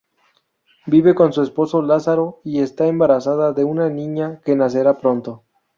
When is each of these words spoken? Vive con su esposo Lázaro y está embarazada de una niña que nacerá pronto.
Vive 0.87 1.13
con 1.13 1.31
su 1.31 1.43
esposo 1.43 1.83
Lázaro 1.83 2.41
y 2.43 2.61
está 2.61 2.87
embarazada 2.87 3.53
de 3.53 3.65
una 3.65 3.87
niña 3.91 4.41
que 4.43 4.55
nacerá 4.55 4.97
pronto. 4.97 5.43